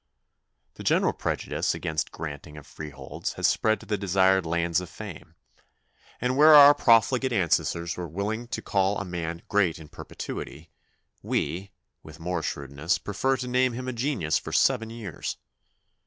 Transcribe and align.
The 0.73 0.83
general 0.83 1.13
prejudice 1.13 1.75
against 1.75 2.07
the 2.11 2.17
granting 2.17 2.57
of 2.57 2.65
free 2.65 2.89
holds 2.89 3.33
has 3.33 3.45
spread 3.45 3.79
to 3.81 3.85
the 3.85 3.99
desired 3.99 4.47
lands 4.47 4.81
of 4.81 4.89
fame; 4.89 5.35
and 6.19 6.35
where 6.35 6.55
our 6.55 6.73
profligate 6.73 7.31
ancestors 7.31 7.95
were 7.97 8.07
willing 8.07 8.47
to 8.47 8.63
call 8.63 8.97
a 8.97 9.05
man 9.05 9.43
great 9.47 9.77
in 9.77 9.89
perpetuity, 9.89 10.71
we, 11.21 11.71
with 12.01 12.19
more 12.19 12.41
shrewdness, 12.41 12.97
prefer 12.97 13.37
to 13.37 13.47
name 13.47 13.73
him 13.73 13.87
a 13.87 13.93
genius 13.93 14.39
for 14.39 14.51
seven 14.51 14.89
years. 14.89 15.37